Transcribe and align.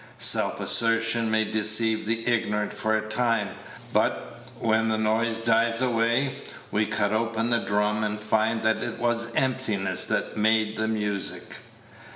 Self 0.17 0.59
assertion 0.59 1.29
may 1.29 1.45
deceive 1.45 2.07
the 2.07 2.27
ignorant 2.27 2.73
for 2.73 2.97
a 2.97 3.07
time, 3.07 3.49
but, 3.93 4.45
when 4.57 4.87
the 4.87 4.97
noise 4.97 5.41
dies 5.41 5.79
away, 5.79 6.37
we 6.71 6.87
cut 6.87 7.13
open 7.13 7.51
the 7.51 7.59
drum, 7.59 8.03
and 8.03 8.19
find 8.19 8.63
that 8.63 8.81
it 8.81 8.97
was 8.97 9.31
emptiness 9.35 10.07
that 10.07 10.35
made 10.35 10.75
the 10.75 10.87
music. 10.87 11.57